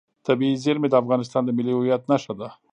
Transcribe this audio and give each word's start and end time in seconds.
طبیعي 0.27 0.55
زیرمې 0.63 0.87
د 0.89 0.95
افغانستان 1.01 1.41
د 1.45 1.49
ملي 1.57 1.73
هویت 1.75 2.03
نښه 2.11 2.33
ده. 2.39 2.47